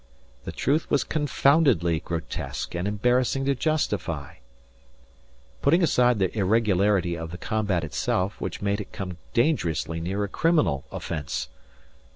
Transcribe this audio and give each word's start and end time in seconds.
The 0.45 0.51
truth 0.51 0.89
was 0.89 1.03
confoundedly 1.03 1.99
grotesque 1.99 2.73
and 2.73 2.87
embarrassing 2.87 3.45
to 3.45 3.53
justify; 3.53 4.37
putting 5.61 5.83
aside 5.83 6.17
the 6.17 6.35
irregularity 6.35 7.15
of 7.15 7.29
the 7.29 7.37
combat 7.37 7.83
itself 7.83 8.41
which 8.41 8.63
made 8.63 8.81
it 8.81 8.91
come 8.91 9.17
dangerously 9.35 9.99
near 9.99 10.23
a 10.23 10.27
criminal 10.27 10.85
offence. 10.91 11.49